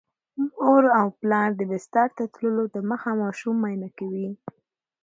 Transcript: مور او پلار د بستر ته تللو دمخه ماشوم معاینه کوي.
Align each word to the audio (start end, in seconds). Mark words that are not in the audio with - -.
مور 0.57 0.83
او 0.99 1.07
پلار 1.19 1.49
د 1.55 1.61
بستر 1.71 2.07
ته 2.17 2.23
تللو 2.33 2.63
دمخه 2.75 3.11
ماشوم 3.21 3.55
معاینه 3.61 3.89
کوي. 3.97 4.29